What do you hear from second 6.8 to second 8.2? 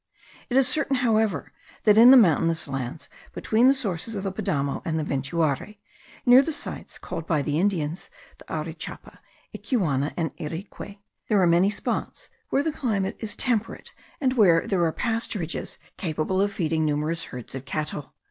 called by the Indians